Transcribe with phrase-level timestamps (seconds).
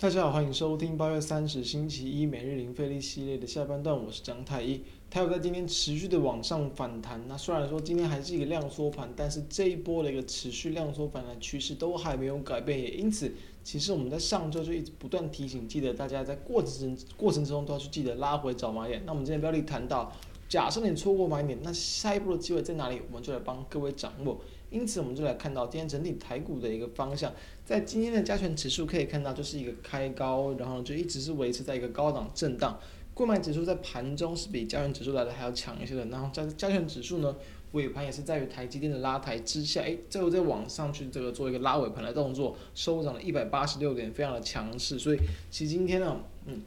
[0.00, 4.80] 大家好，欢迎收听八月三十星期一每日零费力系列的下半段，我是张太一。
[5.10, 13.34] 台股在今天持续的往上反弹，那虽然说今天还是一个量缩盘，但是这一波的一个持续量缩反弹趋势都还没有改变，也因此，
[13.64, 19.02] 其实我们在上周就一直不断提醒，记得大家在过程过程之中都要去记得拉回找买点。
[19.04, 20.12] 那我们今天标题谈到，
[20.48, 23.02] 假设你错过买点，那下一步的机会在哪里？
[23.08, 24.40] 我们就来帮各位掌握。
[24.70, 27.32] 因此，我们就来看到今天整体台股的一个方向，
[27.64, 32.78] 在今天的加权指数可以看到，就是一个开高，然后就一直是维持在一个高档震荡。
[33.14, 37.34] 柜买指数在盘中是比加权指数来的还要强一些的，然后加加权指数呢，
[37.72, 44.98] 尾盘也是在于台积电的拉抬之下，哎，最后再往上去这个做一个拉尾盘的动作，收涨了一百八十六点，非常的强势。
[44.98, 45.18] 所以，
[45.50, 46.62] 其实今天呢，嗯。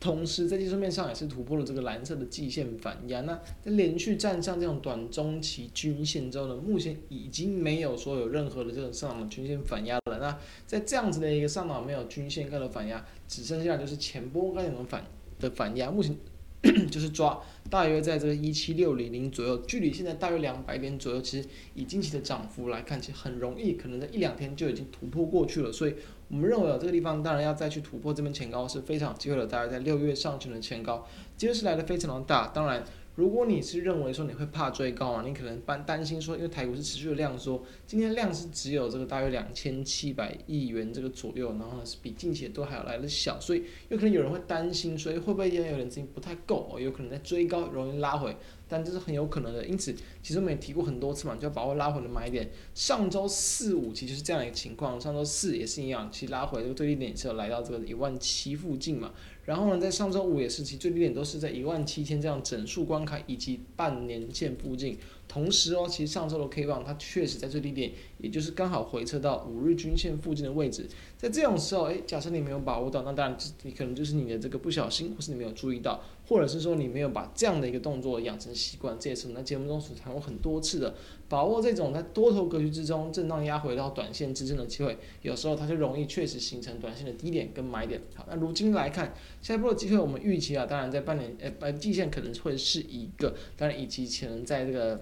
[0.00, 3.20] 同时，在技术面上也是突破了这个蓝色的季线反压。
[3.20, 10.18] 那在连续站上这种短中期均线之后呢，目前已经没有说有任何的这种上涨的均线反压了。
[10.18, 15.04] 那在这样子的一个上涨没有均线开的反压，只剩下就是前波高点的反
[15.38, 15.90] 的反压。
[15.90, 16.16] 目前
[16.90, 21.20] 就是抓大约在这个一七六零零左右，距离现在大约两百点左右。
[21.20, 25.72] 其实以近期的涨幅来看，其实很容易，可能在一两天就已经突破过去了。
[25.72, 25.94] 所以。
[26.30, 31.04] 我们认为啊这个地方当然要再去突破这边前高是非常有机会的，大概在六月上旬的前高，
[31.36, 32.46] 机会是来的非常的大。
[32.54, 32.84] 当然，
[33.20, 48.34] 如果你是认为说你会怕追高啊，你可能担担心说，因为台股是持续的量缩，今天量是只有这个大约两千七百亿元这个左右，然后呢是比近期都还要来的小，所以有可能有人会担心，所以会不会今天有点资金不太够哦，有可能在追高容易拉回。
[48.70, 52.48] 但这是很有可能的，因此其实我们也提过很多次嘛，就要把握拉回的买点。
[52.74, 59.12] 上周四五其实是这样一个情况，上周四也是一样，其实拉回这个最低点是有来到这个一万七附近嘛。
[59.44, 64.96] 然后呢，在上周五也是，其实最低点都是在一万七千这样整数关卡以及半年线附近。
[65.30, 70.88] 同时哦，其实上周的 K 棒它确实在最低点，也就是刚好回撤到五日均线附近的位置。
[71.16, 78.96] 在这种时候，诶，假设你没有把握到，那当然你可能就是你的这个不小心，或是你没有注意到，或者是说你没有把这样的一个动作养成习惯。
[78.98, 80.96] 这也是我们在节目中所谈过很多次的，
[81.28, 88.00] 把握这种在多头格局之中震荡压回到短线支撑的机会，有时候它就容易确实形成短线的低点跟买点。
[88.16, 95.00] 好，那如今来看，下一波的机会我们预期啊，当然在半年，诶，呃，季线可能会是一个，当然以及可能在这个。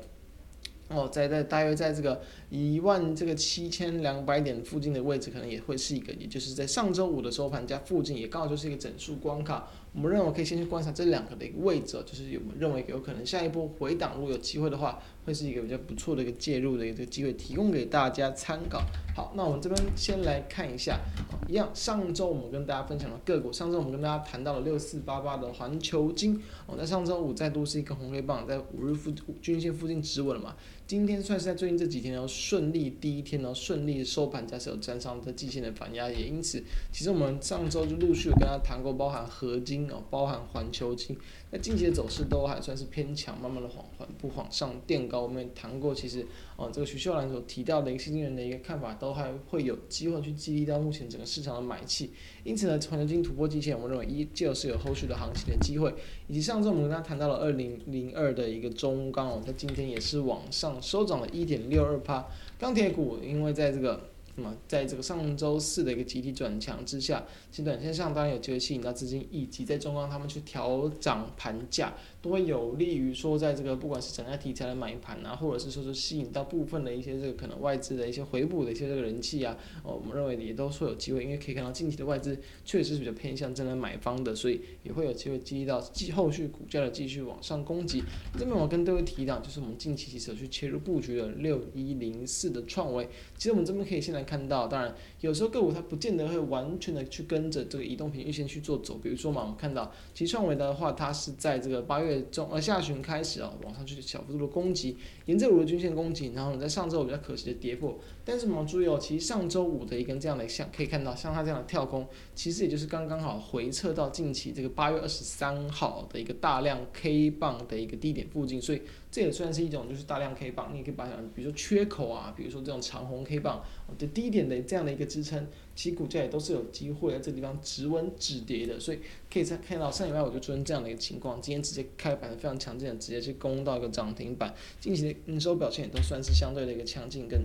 [0.89, 9.69] 哦，在在大约在这个一万这个七千两百点附近的位置，可能也会是一个，也就是在上周五的收盘价附近，也刚好就是一个整数关卡。
[9.93, 18.83] 我们认为可以先去观察这两个的一个位置，就是有认为有可能下一波回档，如果有机会的话，会是一个比较不错的一个介入的一个机会，提供给大家参考。
[19.15, 20.99] 好，那我们这边先来看一下，
[21.47, 29.13] 一样，上周我们跟大家分享了个股，上周我们跟大家谈到了六四八八的环球金，我在上周五再度是一个红黑棒，在五日附
[29.43, 30.57] 均线附近止稳了嘛。
[30.87, 41.15] 今天算是在最近这几天，然后顺利第一天，然后顺利收盘价是有站上这季线的反压，也因此，其实我们上周就陆续有跟他谈过，包含合金哦，包含环球金，
[41.51, 45.18] 那近期的走势都还算是偏强，慢慢的缓缓不往上垫高。
[45.21, 52.11] 我们也谈过，其实哦，这个徐秀兰所提到的一个新经人的一个看法，都还会有机会去激励到目前整个市场的买气。
[52.45, 55.95] 因此呢，环球金突破季线，我们认为依旧是有后续的行情的机会。
[56.27, 60.81] 以及上周我们跟他谈到了二零零二的一个中钢哦，在今天也是往上。
[60.81, 62.27] 收涨了一点六二趴，
[62.59, 64.11] 钢铁股因为在这个。
[64.41, 88.05] 那么，在这个上周四的一个集体转强之下，其短线上当然有机会吸引到资金，以及在中钢他们去调涨盘价，都会有利于说，在这个不管是整个题材的买盘啊，或者是说是吸引到部分的一些这个可能外资的一些回补的一些这个人气啊，哦，我们认为也都说有机会，因为可以看到近期的外资确实是比较偏向正在买方的，所以也会有机会激励到继后续股价的继续往上攻击。
[88.39, 94.28] 这边我跟各位提到，就是我们近期其实有去切入布局的六一零四的创维，其实我们这边可以先来。
[94.29, 123.65] 看到，当然有时候个股它不见得会完全的去跟着这个移动平均线去做走，比如说嘛，我们看到其创维的话，它是在这个八月中呃下旬开始啊，往上去小幅度的攻击，沿着五日均线攻击，然后在上周比较可惜的跌破，但是我们注意哦，其实上周五的一根这样的像可以看到像它这样的跳空，其实也就是刚刚好回撤到近期这个八月二十三号的一个大量 K 棒的一个低点附近，所以这也算是一种就是大量 K 棒，你也可以把它，比如说缺口啊，比如说这种长红 K 棒，
[123.97, 128.99] 的低点的这样的一个支撑，其股价也都是有机会在这个地方止稳止跌的，所以
[129.33, 137.41] 可以在看到上礼拜我就出现这样的一个情况，今天直接开盘非常强劲的，直接去攻到一个涨停板，近期的营收表现也都算是相对的一个强劲跟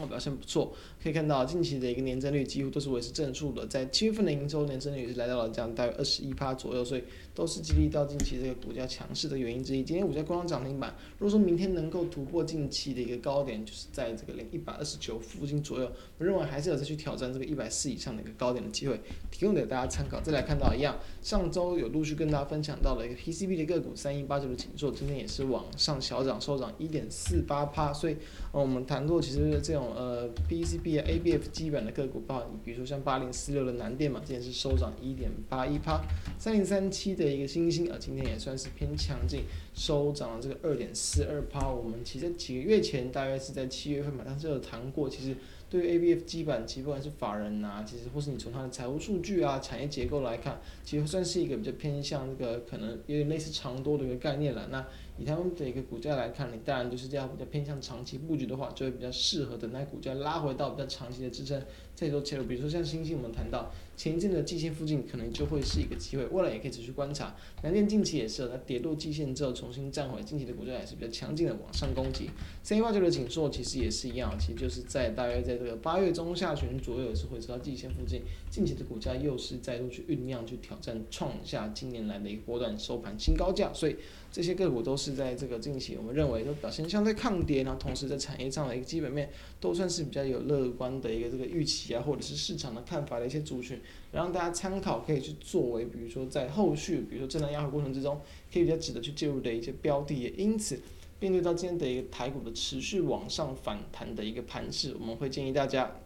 [0.00, 0.72] 哦，表现不错，
[1.02, 7.02] 可以看到近期的一个年增率几乎都是维持正数的，在七月份的营收年增率也是来到了这样大约二十一趴左右，所以
[7.34, 9.82] 都是激励到近期这个股价强势的原因之一。
[9.82, 19.00] 今天股价刚刚涨停板，如果说明天能够突破近期的一个高点，就是在这个零一百二十九附近左右，我认为还是有再去挑战这个一百四以上的一个高点的机会，
[19.32, 20.20] 提供给大家参考。
[20.20, 28.16] 再来看到一样，上周有陆续跟大家分享到了一个 PCB 的个股三一八九的景硕，今天也是往上小涨，收涨一点四八趴，所以
[28.52, 29.87] 我们谈过其实这种。
[29.94, 36.00] 呃 B C B 啊 A B F 基本的个股，包含比如说像八零四六的南电嘛，今天是收涨一点八一趴，
[36.38, 39.42] 三零三七的一个星星啊，今天也算是偏强劲，
[39.74, 41.68] 收涨了这个二点四二趴。
[41.68, 45.36] 我们其实几个月前大约是在七月份嘛，但是有谈过，其实
[45.70, 54.68] 对于 ABF 基板，其实不管是法人呐，其实或是你从它的财务数据啊、产业结构来看，其实算是一个比较偏向这个可能有点类似长多的一个概念了。
[54.70, 54.86] 那
[55.18, 61.60] 以他们的一个股价来看，你当然就是这样比较偏向长期布局的话，就会比较适合等待股价拉回到比较长期的支撑，
[61.98, 62.44] 再多切入。
[62.44, 67.34] 比如说像星星，我们谈到前一阵的季线附近，可能就会是一个机会，未来也可以持续观察。
[67.64, 72.30] 南电近期也是，它跌落季线之后重新站回，近期的股价也是比较强劲的往上攻击。
[72.62, 83.96] 三一八九的景硕其实也是一样，其实就是在大约在这个八月中下旬左右也是会走到季线附近，近期的股价又是再度去酝酿去挑战，创下近年来的一个波段收盘新高价，所以
[84.30, 89.28] 这些个股都是在这个近期，我们认为都表现相对抗跌，然后同时在产业上的一个基本面
[89.58, 93.80] 都算是比较有乐观的一个这个预期啊，或者是市场的看法的一些族群，
[94.12, 98.20] 让大家参考，可以去作为，比如说在后续，比如说震荡压回过程之中，
[98.52, 100.14] 可以比较值得去介入的一些标的。
[100.14, 100.80] 也因此，
[101.20, 106.00] 面对到今天的一个台股的持续往上反弹的一个盘势，我们会建议大家。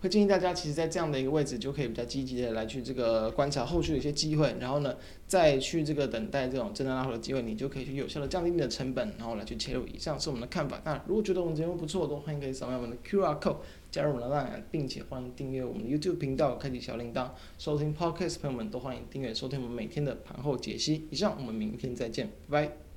[0.00, 9.86] 会建议大家，其实，在这样的一个位置，就可以比较积极的来去这个观察后续的一些机会，然后呢，再去这个等待这种震荡拉回的机会，你就可以去有效的降低你的成本，然后来去切入。
[9.86, 10.80] 以上是我们的看法。
[10.84, 13.56] 那如果觉得我们节目不错，都欢迎可以扫描我们的 QR code
[13.90, 21.06] 加入我们的 LINE，并且欢迎订阅我们的 YouTube 频道，开启小铃铛，收听 Podcast 朋友们都欢迎订阅收听我们每天的盘后解析。
[21.10, 22.89] 以上，我们明天再见，拜拜。